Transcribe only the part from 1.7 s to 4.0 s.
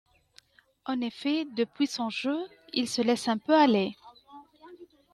son jeu, il se laisse un peu aller.